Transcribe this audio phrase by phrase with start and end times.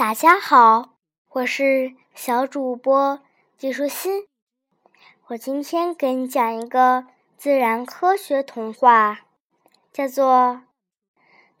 [0.00, 0.94] 大家好，
[1.28, 3.20] 我是小主播
[3.58, 4.26] 季舒心。
[5.26, 7.04] 我今天给你讲一个
[7.36, 9.26] 自然科学童话，
[9.92, 10.26] 叫做《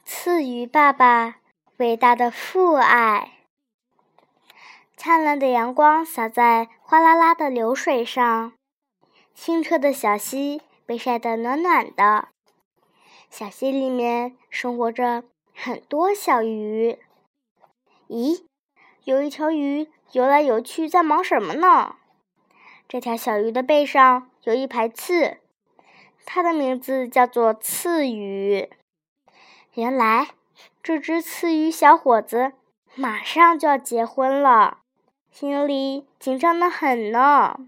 [0.06, 1.36] 赐予爸爸
[1.76, 3.32] 伟大的父爱》。
[4.96, 8.54] 灿烂的阳光洒在哗啦啦的流水上，
[9.34, 12.28] 清澈的小溪被晒得暖暖的。
[13.28, 16.98] 小溪里面生活着很多小鱼。
[18.10, 18.42] 咦，
[19.04, 21.94] 有一条鱼游来游去，在忙什么呢？
[22.88, 25.36] 这条小鱼的背上有一排刺，
[26.26, 28.68] 它的名字叫做刺鱼。
[29.74, 30.30] 原来，
[30.82, 32.54] 这只刺鱼小伙子
[32.96, 34.78] 马上就要结婚了，
[35.30, 37.60] 心里紧张的很呢。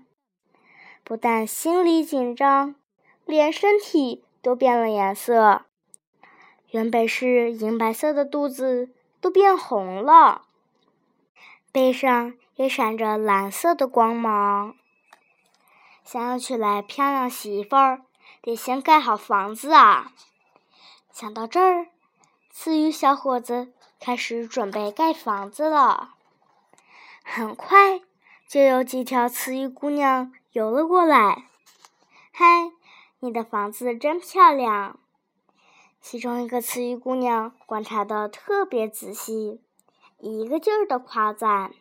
[1.04, 2.74] 不但心里紧张，
[3.24, 5.66] 连身体都变了颜色。
[6.70, 8.90] 原本是银白色的肚子
[9.22, 10.42] 都变红了，
[11.70, 14.74] 背上也闪着蓝色的光芒。
[16.02, 18.02] 想要娶来漂亮媳妇儿，
[18.42, 20.12] 得先盖好房子啊！
[21.12, 21.86] 想到这儿，
[22.50, 26.14] 刺鱼小伙子开始准备盖房子了。
[27.22, 28.00] 很快，
[28.48, 31.44] 就有几条刺鱼姑娘游了过来。
[32.34, 32.72] “嗨，
[33.20, 34.98] 你的房子真漂亮！”
[36.02, 39.62] 其中一个刺鱼姑娘观察的特别仔细，
[40.18, 41.72] 一个劲儿的夸赞。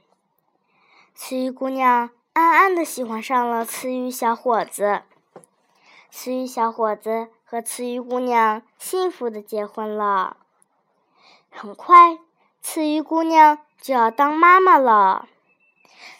[1.13, 2.11] 刺鱼姑娘。
[2.33, 5.01] 暗暗的喜欢上了雌鱼小伙子，
[6.09, 10.37] 雌鱼小伙子和雌鱼姑娘幸福的结婚了。
[11.49, 12.19] 很快，
[12.61, 15.27] 雌鱼姑娘就要当妈妈了。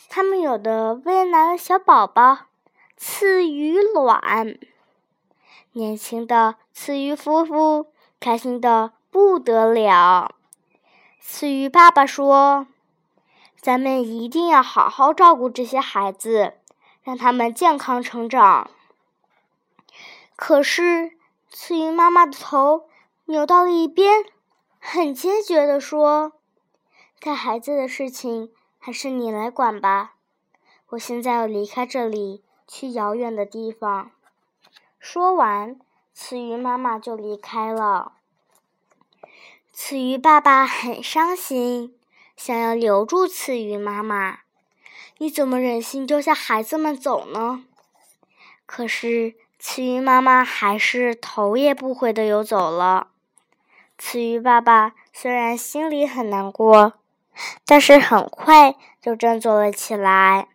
[0.09, 2.39] 他们有的喂来了小宝宝，
[2.97, 4.59] 雌鱼卵。
[5.71, 7.90] 年轻的雌鱼夫妇
[8.21, 10.35] 开心的不得了。
[11.19, 12.67] 雌鱼爸爸说。
[13.61, 16.55] 咱们一定要好好照顾这些孩子，
[17.03, 18.71] 让他们健康成长。
[20.35, 21.11] 可是，
[21.47, 22.89] 刺鱼妈妈的头
[23.25, 24.25] 扭到了一边，
[24.79, 26.33] 很坚决地说
[27.21, 30.15] ：“带孩子的事情还是你来管吧，
[30.89, 34.09] 我现在要离开这里，去遥远的地方。”
[34.97, 35.79] 说完，
[36.15, 38.13] 刺鱼妈妈就离开了。
[39.73, 41.95] 刺鱼爸爸很伤心。
[42.35, 44.39] 想要留住刺鱼妈妈，
[45.19, 47.63] 你怎么忍心丢下孩子们走呢？
[48.65, 53.09] 可是刺鱼妈妈还是头也不回的游走了。
[53.97, 56.93] 刺鱼爸爸虽然心里很难过，
[57.65, 60.47] 但是很快就振作了起来。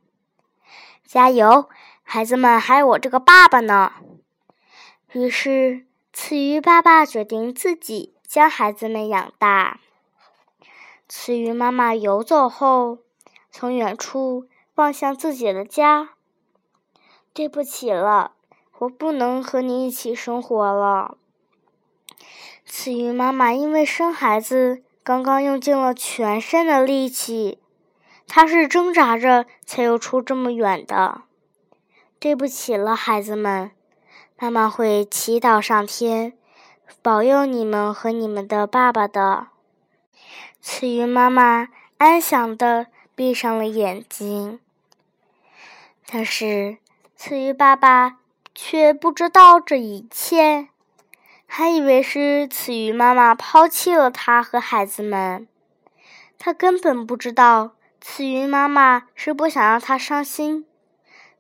[1.05, 1.69] 加油，
[2.03, 3.93] 孩子们还有我这个爸爸呢！
[5.13, 9.81] 于是刺鱼爸爸决定自己将孩子们养大。
[11.09, 12.99] 雌鱼妈妈游走后，
[13.51, 16.11] 从远处望向自己的家。
[17.33, 18.33] 对不起了，
[18.81, 21.17] 我不能和你一起生活了。
[22.67, 27.59] 雌鱼妈妈因为生孩子，刚刚用尽了全身的力气，
[28.29, 31.23] 她是挣扎着才游出这么远的。
[32.19, 33.71] 对不起了，孩子们，
[34.39, 36.37] 妈妈会祈祷上天，
[37.03, 39.49] 保佑你们和你们的爸爸的。
[40.61, 44.59] 雌鱼妈妈安详的闭上了眼睛，
[46.11, 46.79] 但是
[47.15, 48.19] 雌鱼爸爸
[48.55, 50.69] 却不知道这一切，
[51.47, 55.47] 还以为是雌鱼妈妈抛弃了他和孩子们。
[56.39, 60.67] 他根本不知道，雌鱼妈妈是不想让他伤心，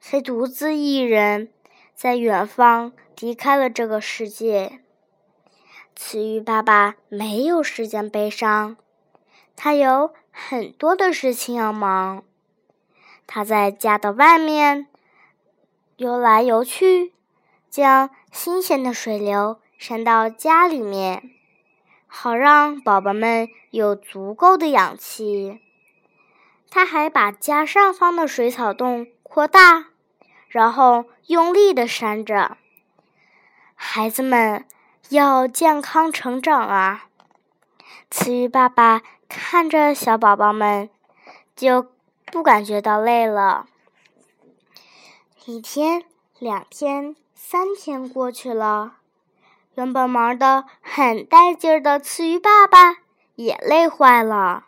[0.00, 1.50] 才独自一人
[1.94, 4.80] 在远方离开了这个世界。
[5.98, 8.76] 雌鱼爸爸没有时间悲伤。
[9.56, 12.22] 他有很多的事情要忙，
[13.26, 14.88] 他在家的外面
[15.96, 17.14] 游来游去，
[17.70, 21.30] 将新鲜的水流扇到家里面，
[22.06, 25.62] 好让宝宝们有足够的氧气。
[26.68, 29.86] 他还把家上方的水草洞扩大，
[30.48, 32.58] 然后用力的扇着。
[33.74, 34.66] 孩子们
[35.10, 37.06] 要健康成长啊！
[38.10, 39.02] 雌鱼爸爸。
[39.28, 40.88] 看着小宝宝们，
[41.56, 41.88] 就
[42.26, 43.66] 不感觉到累了。
[45.46, 46.04] 一天、
[46.38, 48.98] 两天、三天过去了，
[49.74, 52.98] 原本忙得很带劲儿的刺鱼爸爸
[53.34, 54.66] 也累坏了。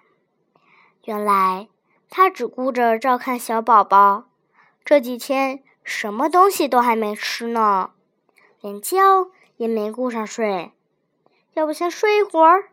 [1.05, 1.69] 原来
[2.11, 4.25] 他只顾着照看小宝宝，
[4.85, 7.91] 这几天什么东西都还没吃呢，
[8.61, 10.73] 连觉也没顾上睡。
[11.53, 12.71] 要不先睡一会儿？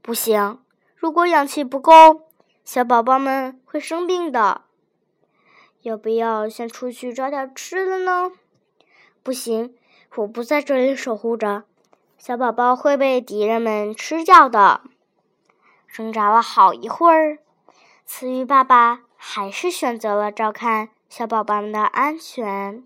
[0.00, 0.58] 不行。
[0.96, 2.22] 如果氧气不够，
[2.64, 4.62] 小宝宝们会生病的。
[5.82, 8.32] 要不要先出去找点吃的呢？
[9.22, 9.76] 不行，
[10.14, 11.64] 我不在这里守护着，
[12.16, 14.80] 小宝宝会被敌人们吃掉的。
[15.88, 17.38] 挣扎了好一会儿，
[18.06, 22.82] 雌鱼爸爸还是选择了照看小宝宝们的安全。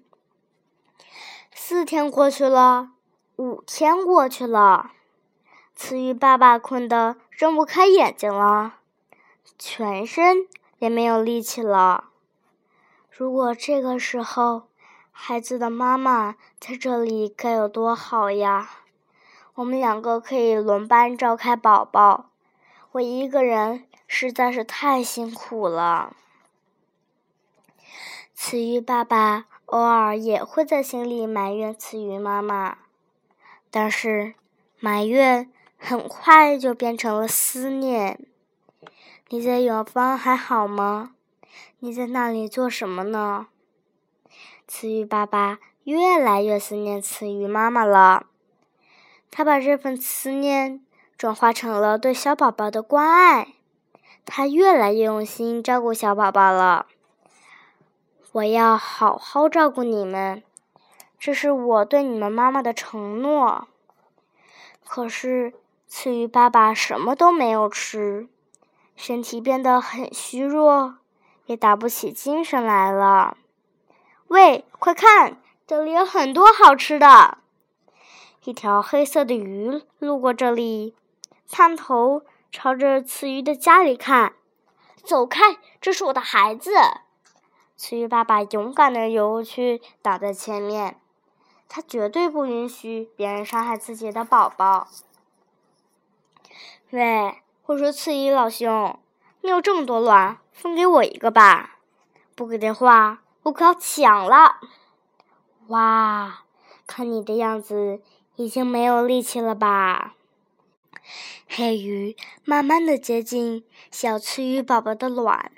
[1.55, 2.91] 四天过去了，
[3.39, 4.91] 五天过去了，
[5.77, 8.79] 雌鱼爸爸困得睁不开眼睛了，
[9.57, 10.49] 全身
[10.79, 12.11] 也没有力气了。
[13.09, 14.65] 如果这个时候
[15.13, 18.71] 孩子的妈妈在这里，该有多好呀！
[19.55, 22.31] 我们两个可以轮班照看宝宝，
[22.91, 26.17] 我一个人实在是太辛苦了。
[28.35, 32.79] 雌鱼爸爸偶尔也会在心里埋怨雌鱼妈妈，
[33.71, 34.35] 但是
[34.81, 38.19] 埋怨很快就变成了思念。
[39.29, 41.13] 你在远方还好吗？
[41.81, 43.49] 你在那里做什么呢？
[44.67, 48.27] 词语爸爸越来越思念词语妈妈了，
[49.31, 50.85] 他把这份思念
[51.17, 53.55] 转化成了对小宝宝的关爱，
[54.25, 56.87] 他越来越用心照顾小宝宝了。
[58.33, 60.43] 我要好好照顾你们，
[61.19, 63.69] 这是我对你们妈妈的承诺。
[64.85, 65.55] 可是，
[65.87, 68.29] 雌鱼爸爸什么都没有吃，
[68.97, 70.97] 身体变得很虚弱。
[71.47, 73.39] 也打不起精神来了。
[74.27, 77.39] 喂，快看，这里有很多好吃的！
[78.45, 80.95] 一条黑色的鱼路过这里，
[81.51, 82.21] 探头
[82.53, 84.35] 朝着雌鱼的家里看。
[85.03, 86.71] 走开，这是我的孩子！
[87.79, 91.01] 雌鱼爸爸勇敢的游过去，挡在前面。
[91.69, 94.89] 他绝对不允许别人伤害自己的宝宝。
[96.91, 98.99] 喂，我说刺鱼老兄。
[99.43, 101.79] 你有这么多卵，分给我一个吧！
[102.35, 104.59] 不给的话，我可要抢了！
[105.69, 106.45] 哇，
[106.87, 108.03] 看你的样子，
[108.35, 110.15] 已经没有力气了吧？
[111.49, 115.53] 黑鱼慢慢的接近小雌鱼宝宝的卵，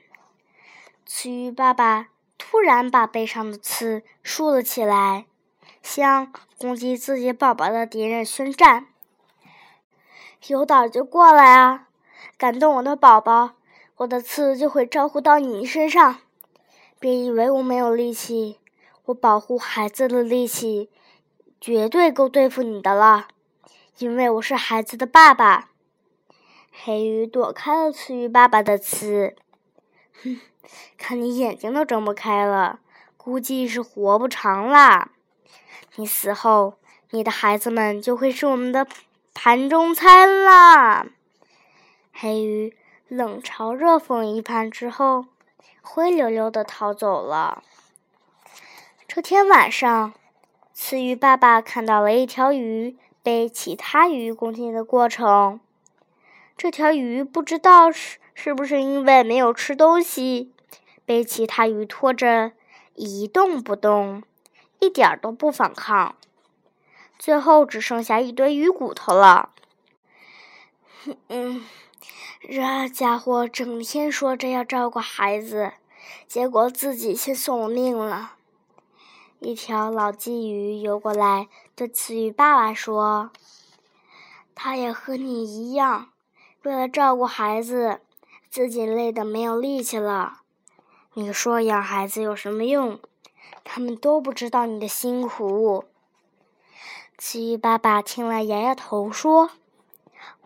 [1.07, 5.27] 雌鱼爸爸突然把背上的刺竖了起来，
[5.82, 8.87] 向攻击自己宝宝的敌人宣战
[10.49, 11.88] ：“有胆就过来啊！
[12.37, 13.53] 敢动我的宝宝！”
[14.00, 16.21] 我的刺就会招呼到你身上，
[16.99, 18.59] 别以为我没有力气，
[19.05, 20.88] 我保护孩子的力气
[21.61, 23.29] 绝对够对付你的了，
[23.99, 25.69] 因为我是孩子的爸爸。
[26.73, 29.37] 黑鱼躲开了刺鱼爸爸的刺，
[30.23, 30.41] 哼，
[30.97, 32.81] 看你眼睛都睁不开了，
[33.19, 35.11] 估计是活不长啦。
[36.00, 36.79] 你死后，
[37.11, 38.87] 你的孩子们就会是我们的
[39.35, 41.06] 盘中餐啦。
[42.11, 42.75] 黑鱼。
[43.08, 45.26] 冷嘲热讽一番之后，
[45.82, 47.64] 灰溜溜的逃走了。
[49.08, 50.14] 这天晚上，
[50.73, 55.58] 雌鱼爸爸看到了一条鱼被其他鱼攻击的过程。
[56.56, 60.52] 这条鱼不知道是是不是因为没有吃东西，
[61.05, 62.52] 被其他鱼拖着
[62.94, 64.23] 一动不动，
[64.81, 66.17] 一点都不反抗，
[67.19, 69.50] 最后只剩下一堆鱼骨头了。
[71.29, 71.65] 嗯。
[72.43, 75.75] 这家伙整天说着要照顾孩子，
[76.26, 78.37] 结果自己先送了命了。
[79.40, 83.31] 一条老鲫鱼游过来，对雌鱼爸爸说
[84.57, 86.09] ：“他也和你一样，
[86.62, 88.00] 为了照顾孩子，
[88.49, 90.40] 自己累得没有力气了。
[91.12, 92.99] 你说养孩子有什么用？
[93.64, 95.85] 他们都不知道你的辛苦。”
[97.19, 99.50] 雌鱼爸爸听了，摇摇头说：“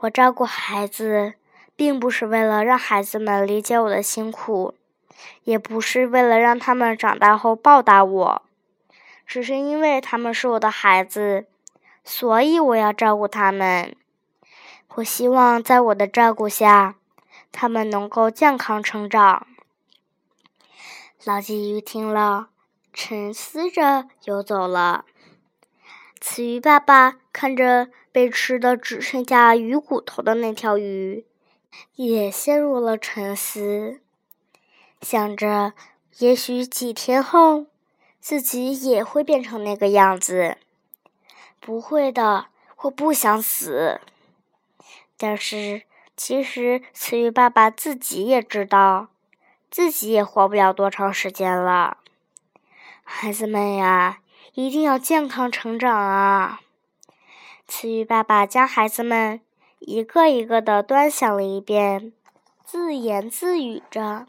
[0.00, 1.34] 我照顾孩子。”
[1.76, 4.74] 并不是为了让孩子们理解我的辛苦，
[5.42, 8.42] 也不是为了让他们长大后报答我，
[9.26, 11.46] 只是因为他们是我的孩子，
[12.04, 13.96] 所以我要照顾他们。
[14.94, 16.94] 我希望在我的照顾下，
[17.50, 19.44] 他们能够健康成长。
[21.24, 22.50] 老鲫鱼听了，
[22.94, 25.04] 沉思着游走了。
[26.18, 31.26] 雌鱼爸爸看着被吃的只剩下鱼骨头的那条鱼。
[31.96, 34.00] 也陷入了沉思，
[35.00, 35.72] 想着
[36.18, 37.66] 也许几天后
[38.20, 40.56] 自己也会变成那个样子。
[41.58, 42.46] 不会的，
[42.82, 44.00] 我不想死。
[45.16, 45.82] 但是
[46.16, 49.08] 其实雌鱼爸爸自己也知道，
[49.68, 51.98] 自己也活不了多长时间了。
[53.04, 54.18] 孩子们呀，
[54.54, 56.60] 一定要健康成长啊！
[57.66, 59.40] 雌鱼爸爸将孩子们。
[59.78, 62.14] 一个一个的端详了一遍，
[62.64, 64.24] 自言自语着。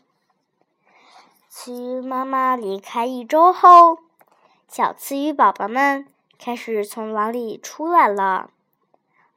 [1.47, 3.99] 刺鱼妈妈离开一周后，
[4.67, 8.49] 小刺鱼宝宝们开始从碗里出来了。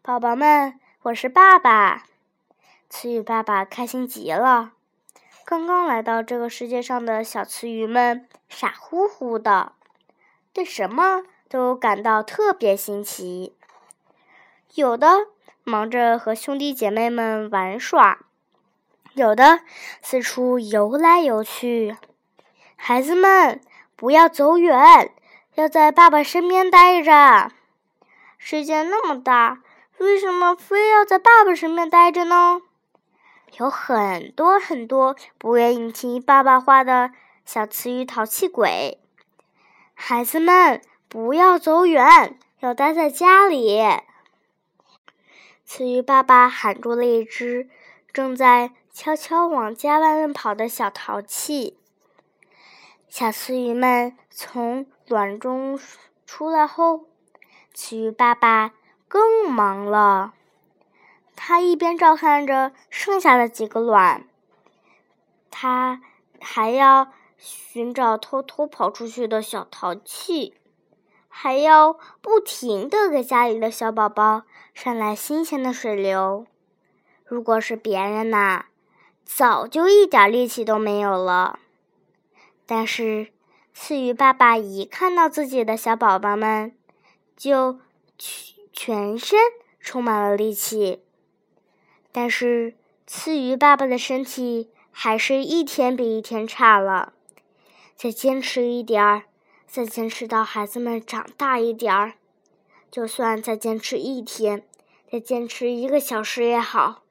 [0.03, 2.07] 宝宝们，我是爸爸。
[2.91, 4.73] 刺鱼爸爸开心极了。
[5.49, 9.73] 刚刚来到这个世界上的小雌鱼们傻乎乎的，
[10.53, 13.57] 对什么都感到特别新奇。
[14.75, 15.29] 有的
[15.65, 18.19] 忙着和兄弟姐妹们玩耍，
[19.15, 19.61] 有的
[20.03, 21.97] 四处游来游去。
[22.77, 23.63] 孩子们，
[23.97, 25.11] 不要走远，
[25.55, 27.53] 要在爸爸身边待着。
[28.37, 29.63] 世界那么大，
[29.97, 32.61] 为什么非要在爸爸身边待着呢？
[33.57, 37.13] 有很多很多不愿意听爸爸话的
[37.45, 38.99] 小刺鱼淘气鬼。
[39.95, 43.81] 孩子们，不要走远，要待在家里。
[45.65, 47.69] 刺鱼爸爸喊住了一只
[48.13, 51.79] 正在悄悄往家外面跑的小淘气。
[53.09, 55.79] 小刺鱼们从卵中
[56.27, 57.07] 出来后，
[57.75, 58.73] 刺鱼爸爸
[59.09, 60.35] 更忙了。
[61.41, 64.27] 他一边照看着剩下的几个卵，
[65.53, 66.03] 他
[66.41, 70.55] 还要寻找偷偷跑出去的小淘气，
[71.29, 74.43] 还要不停的给家里的小宝宝
[74.75, 76.45] 上来新鲜的水流。
[77.25, 78.65] 如果是别人呐，
[79.25, 81.61] 早就一点力气都没有了。
[82.67, 83.33] 但是，
[83.73, 86.77] 刺鱼爸爸一看到自己的小宝宝们，
[87.37, 87.79] 就
[88.19, 89.39] 全全身
[89.79, 91.05] 充满了力气。
[92.21, 92.75] 但是，
[93.07, 97.13] 刺鱼爸爸的身体还是一天比一天差了。
[97.95, 99.23] 再坚持一点儿，
[99.69, 102.15] 再坚持到孩子们长大一点儿，
[102.91, 104.65] 就算再坚持一天，
[105.09, 107.03] 再坚持一个小时也好。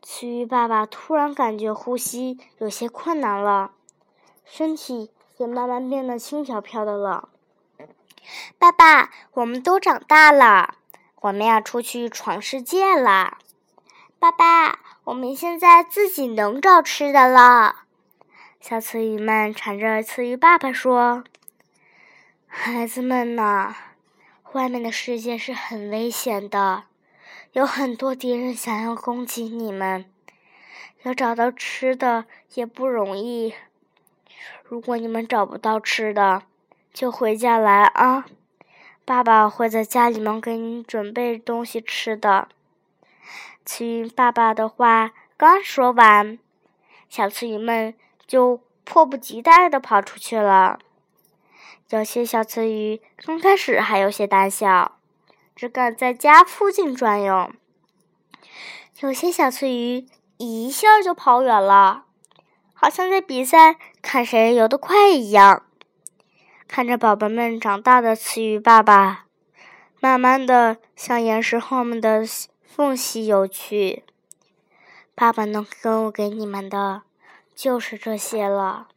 [0.00, 3.72] 刺鱼爸爸突然感觉呼吸有些困难了。
[4.46, 7.28] 身体也慢慢变得轻飘飘的了。
[8.58, 10.76] 爸爸，我们都长大了，
[11.20, 13.36] 我们要出去闯世界了。
[14.20, 17.84] 爸爸，我们现在自己能找吃的了。
[18.60, 21.22] 小刺鱼们缠着刺鱼爸爸说
[22.48, 23.76] ：“孩子们呐，
[24.54, 26.86] 外面的世界是很危险的，
[27.52, 30.04] 有很多敌人想要攻击你们，
[31.04, 33.54] 要找到吃的也不容易。”
[34.64, 36.42] 如果你们找不到吃的，
[36.92, 38.26] 就回家来啊！
[39.04, 42.48] 爸爸会在家里面给你准备东西吃的。
[43.70, 46.38] 刺鱼爸爸的话刚说完，
[47.10, 47.94] 小刺鱼们
[48.26, 50.78] 就迫不及待的跑出去了。
[51.90, 54.98] 有些小刺鱼刚开始还有些胆小，
[55.54, 57.50] 只敢在家附近转悠；
[59.00, 60.06] 有些小刺鱼
[60.38, 62.06] 一下就跑远了。
[62.72, 65.64] 好像在比赛，看谁游得快一样。
[66.66, 69.26] 看着宝宝们长大的刺鱼爸爸，
[70.00, 72.24] 慢慢的向岩石后面的
[72.70, 74.04] 缝隙游去。
[75.14, 77.02] 爸爸能够给你们的，
[77.54, 78.88] 就是这些了。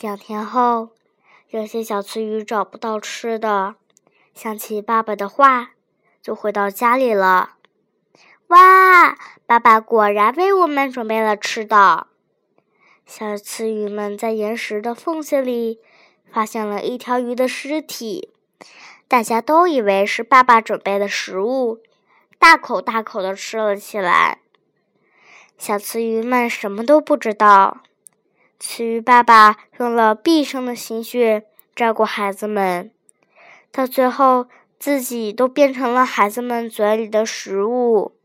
[0.00, 0.88] 两天后，
[1.50, 3.76] 有些小刺鱼找不到吃的，
[4.34, 5.72] 想起爸爸的话，
[6.20, 7.56] 就回到家里了。
[8.48, 12.08] 哇，爸爸果然为我们准备了吃的。
[13.06, 15.78] 小刺鱼们在岩石的缝隙里
[16.32, 18.32] 发现了一条鱼的尸体，
[19.06, 21.80] 大家都以为是爸爸准备的食物，
[22.42, 24.40] 大口大口的吃了起来。
[25.56, 27.82] 小雌鱼们什么都不知道，
[28.58, 31.46] 雌鱼爸爸用了毕生的心血
[31.76, 32.90] 照顾孩子们，
[33.70, 38.18] 到最后自己都变成了孩子们嘴里的食物。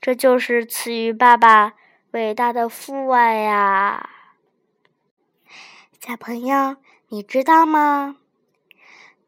[0.00, 1.74] 这就是雌鱼爸爸。
[2.12, 4.08] 伟大的父爱呀，
[6.00, 6.76] 小朋友，
[7.08, 8.16] 你知道吗？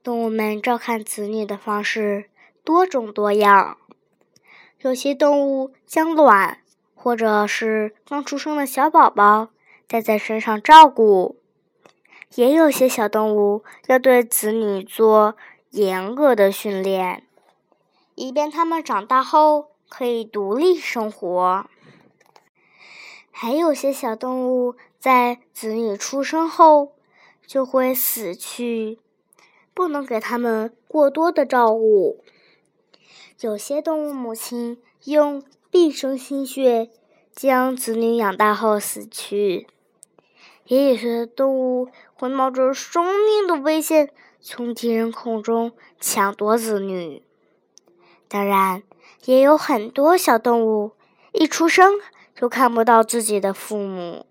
[0.02, 2.30] 动物们照看子女的方式
[2.64, 3.76] 多种多样。
[4.82, 6.58] 有些动物将卵
[6.96, 9.50] 或者是刚出生的小宝宝
[9.86, 11.36] 带在身上照顾，
[12.34, 15.36] 也有些小动物要对子女做
[15.70, 17.22] 严格的训练，
[18.16, 21.64] 以便他们长大后可以独立生活。
[23.30, 26.94] 还有些小动物在子女出生后
[27.46, 28.98] 就会死去，
[29.72, 32.24] 不能给他们过多的照顾。
[33.42, 36.88] 有些动物母亲用毕生心血
[37.34, 39.66] 将子女养大后死去，
[40.66, 47.24] 也有些动物会冒着生命的危险从敌人口中抢夺子女。
[48.28, 48.84] 当然，
[49.24, 50.92] 也有很多小动物
[51.32, 52.00] 一出生。
[52.36, 54.24] 就看不到自己的父母，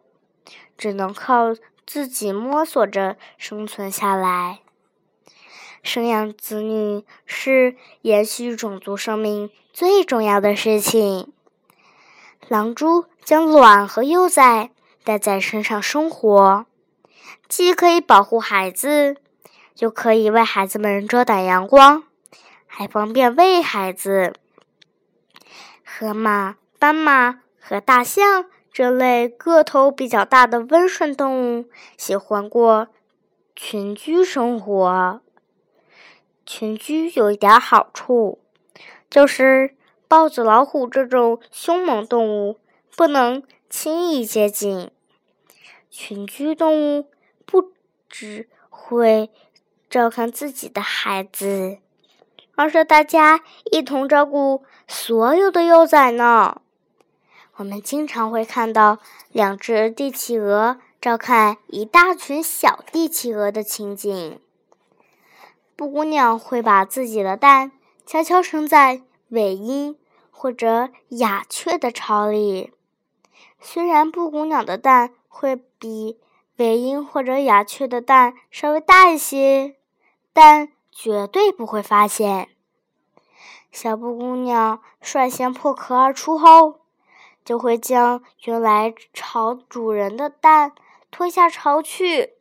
[0.78, 1.54] 只能靠
[1.86, 4.61] 自己摸索着生存下来。
[5.84, 11.34] 生养子女是延续种族生命最重要的事情。
[12.48, 14.72] 狼蛛将卵和幼崽
[15.04, 16.66] 带在身上生活，
[17.48, 19.18] 既可以保护孩子，
[19.80, 22.04] 又可以为孩子们遮挡阳光，
[22.68, 24.34] 还方便喂孩子。
[25.84, 31.66] 河马、斑马和大象这类个头比较大的温顺动物，
[31.98, 32.88] 喜欢过
[33.56, 35.22] 群居生活。
[36.54, 38.38] 群居有一点好处，
[39.10, 39.74] 就是
[40.10, 42.60] 豹子、老虎这种凶猛动物
[42.94, 44.92] 不能轻易接近。
[45.90, 47.08] 群居动物
[47.46, 47.72] 不
[48.10, 49.30] 只会
[49.90, 51.78] 照看自己的孩子，
[52.56, 53.40] 而是大家
[53.72, 56.60] 一同照顾所有的幼崽呢。
[57.56, 59.00] 我们经常会看到
[59.32, 64.42] 两只帝企鹅照看一大群小帝企鹅的情景。
[65.82, 67.72] 布谷鸟会把自己的蛋
[68.06, 69.98] 悄悄生在尾音
[70.30, 72.72] 或者鸦雀的巢里。
[73.60, 76.20] 虽然布谷鸟的蛋会比
[76.58, 79.76] 尾音或者鸦雀的蛋稍微大一些，
[80.34, 82.50] 但绝对不会发现。
[83.72, 86.82] 小布谷鸟率先破壳而出后，
[87.44, 90.74] 就会将原来巢主人的蛋
[91.10, 92.34] 拖下巢去，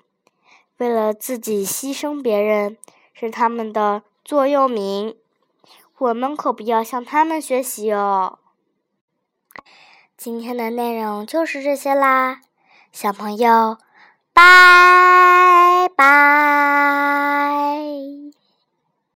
[0.76, 2.76] 为了自己牺牲别人。
[3.21, 5.15] 是他们的座右铭，
[5.99, 8.39] 我们可不要向他们学习哦。
[10.17, 12.41] 今天的内容就是这些啦，
[12.91, 13.77] 小朋友，
[14.33, 16.00] 拜拜。